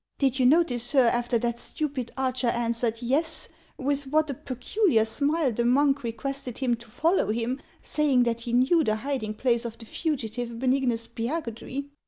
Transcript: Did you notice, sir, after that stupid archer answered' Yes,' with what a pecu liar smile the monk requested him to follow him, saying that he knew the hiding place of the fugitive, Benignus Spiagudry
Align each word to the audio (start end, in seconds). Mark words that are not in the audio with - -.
Did 0.17 0.39
you 0.39 0.47
notice, 0.47 0.81
sir, 0.81 1.03
after 1.09 1.37
that 1.37 1.59
stupid 1.59 2.09
archer 2.17 2.47
answered' 2.47 2.99
Yes,' 3.03 3.49
with 3.77 4.07
what 4.07 4.31
a 4.31 4.33
pecu 4.33 4.89
liar 4.89 5.05
smile 5.05 5.51
the 5.51 5.63
monk 5.63 6.01
requested 6.01 6.57
him 6.57 6.73
to 6.77 6.87
follow 6.87 7.29
him, 7.31 7.61
saying 7.83 8.23
that 8.23 8.41
he 8.41 8.53
knew 8.53 8.83
the 8.83 8.95
hiding 8.95 9.35
place 9.35 9.63
of 9.63 9.77
the 9.77 9.85
fugitive, 9.85 10.57
Benignus 10.57 11.07
Spiagudry 11.07 11.91